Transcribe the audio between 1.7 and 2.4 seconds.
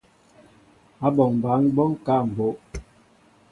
ɓɔ ŋkă a